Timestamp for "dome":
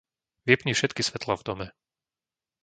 1.47-1.67